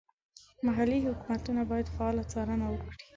محلي 0.65 0.97
حکومتونه 1.07 1.61
باید 1.71 1.91
فعاله 1.95 2.23
څارنه 2.31 2.65
وکړي. 2.69 3.01